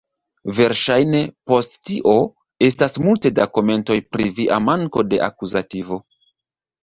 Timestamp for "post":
1.51-1.75